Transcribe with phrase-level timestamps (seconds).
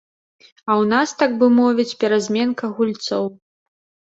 [0.45, 3.29] А ў нас, так бы мовіць, перазменка гульцоў.